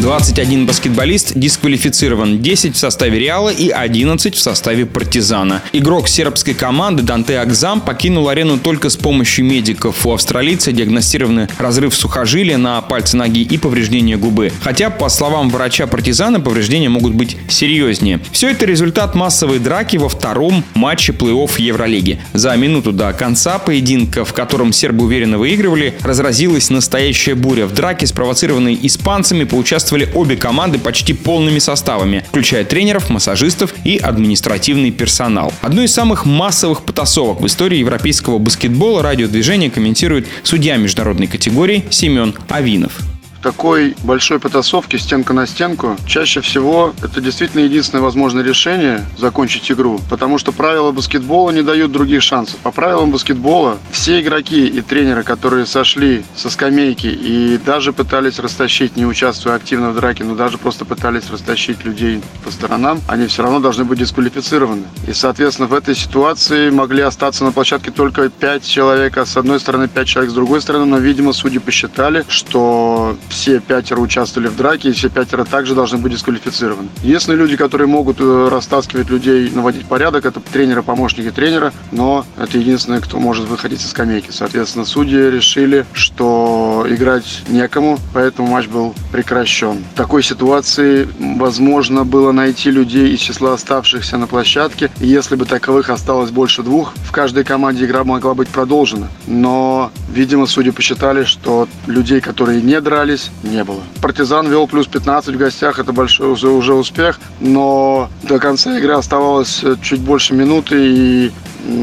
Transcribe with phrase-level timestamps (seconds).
[0.00, 5.60] 21 баскетболист дисквалифицирован, 10 в составе Реала и 11 в составе Партизана.
[5.72, 10.06] Игрок сербской команды Данте Акзам покинул арену только с помощью медиков.
[10.06, 14.52] У австралийца диагностированы разрыв сухожилия на пальце ноги и повреждение губы.
[14.62, 18.20] Хотя, по словам врача Партизана, повреждения могут быть серьезнее.
[18.30, 22.20] Все это результат массовой драки во втором матче плей-офф Евролиги.
[22.34, 27.66] За минуту до конца поединка, в котором сербы уверенно выигрывали, разразилась настоящая буря.
[27.66, 33.96] В драке, спровоцированной испанцами, поучаствовали участвовали обе команды почти полными составами, включая тренеров, массажистов и
[33.96, 35.52] административный персонал.
[35.62, 42.34] Одной из самых массовых потасовок в истории европейского баскетбола радиодвижение комментирует судья международной категории Семен
[42.48, 49.70] Авинов такой большой потасовке стенка на стенку, чаще всего это действительно единственное возможное решение закончить
[49.70, 52.56] игру, потому что правила баскетбола не дают других шансов.
[52.58, 58.96] По правилам баскетбола все игроки и тренеры, которые сошли со скамейки и даже пытались растащить,
[58.96, 63.42] не участвуя активно в драке, но даже просто пытались растащить людей по сторонам, они все
[63.42, 64.84] равно должны быть дисквалифицированы.
[65.06, 69.60] И, соответственно, в этой ситуации могли остаться на площадке только 5 человек, а с одной
[69.60, 74.56] стороны 5 человек с другой стороны, но, видимо, судьи посчитали, что все пятеро участвовали в
[74.56, 76.88] драке, и все пятеро также должны быть дисквалифицированы.
[77.02, 82.58] Единственные люди, которые могут э, растаскивать людей, наводить порядок, это тренеры, помощники тренера, но это
[82.58, 84.30] единственное, кто может выходить со скамейки.
[84.32, 89.84] Соответственно, судьи решили, что играть некому, поэтому матч был прекращен.
[89.94, 95.90] В такой ситуации возможно было найти людей из числа оставшихся на площадке, если бы таковых
[95.90, 99.06] осталось больше двух, в каждой команде игра могла быть продолжена.
[99.28, 103.82] Но, видимо, судьи посчитали, что людей, которые не дрались, здесь не было.
[104.00, 108.94] Партизан вел плюс 15 в гостях, это большой уже, уже успех, но до конца игры
[108.94, 111.32] оставалось э, чуть больше минуты, и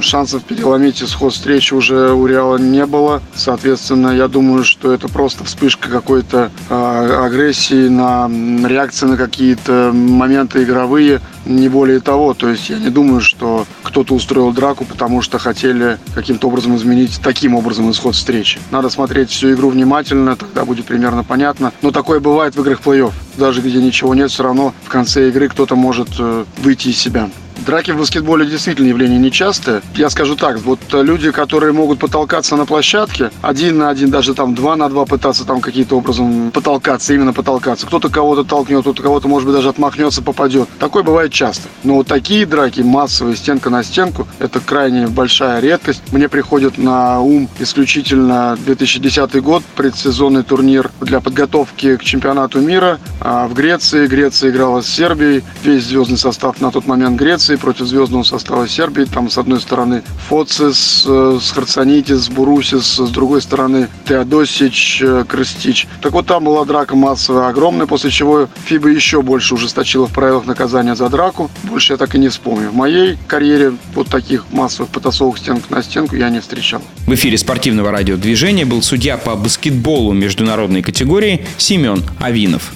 [0.00, 3.22] шансов переломить исход встречи уже у Реала не было.
[3.34, 8.28] Соответственно, я думаю, что это просто вспышка какой-то э, агрессии на
[8.68, 12.34] реакции на какие-то моменты игровые, не более того.
[12.34, 17.20] То есть я не думаю, что кто-то устроил драку, потому что хотели каким-то образом изменить
[17.22, 18.60] таким образом исход встречи.
[18.70, 21.72] Надо смотреть всю игру внимательно, тогда будет примерно понятно.
[21.82, 23.12] Но такое бывает в играх плей-офф.
[23.36, 27.30] Даже где ничего нет, все равно в конце игры кто-то может э, выйти из себя.
[27.66, 29.82] Драки в баскетболе действительно явление нечастое.
[29.94, 34.54] Я скажу так, вот люди, которые могут потолкаться на площадке, один на один, даже там
[34.54, 37.86] два на два пытаться там каким-то образом потолкаться, именно потолкаться.
[37.86, 40.68] Кто-то кого-то толкнет, кто-то кого-то, может быть, даже отмахнется, попадет.
[40.78, 41.68] Такое бывает часто.
[41.84, 46.02] Но вот такие драки, массовые, стенка на стенку, это крайне большая редкость.
[46.12, 53.46] Мне приходит на ум исключительно 2010 год, предсезонный турнир для подготовки к чемпионату мира а
[53.46, 54.06] в Греции.
[54.06, 55.44] Греция играла с Сербией.
[55.62, 59.04] Весь звездный состав на тот момент Греции Греции против звездного состава Сербии.
[59.04, 65.86] Там с одной стороны Фоцис, э, Харцанитис, Бурусис, с другой стороны Теодосич, э, Крестич.
[66.00, 70.46] Так вот там была драка массовая, огромная, после чего ФИБА еще больше ужесточила в правилах
[70.46, 71.50] наказания за драку.
[71.64, 72.70] Больше я так и не вспомню.
[72.70, 76.82] В моей карьере вот таких массовых потасовок стенку на стенку я не встречал.
[77.06, 82.72] В эфире спортивного радиодвижения был судья по баскетболу международной категории Семен Авинов.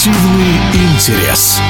[0.00, 1.60] Спортивный интерес.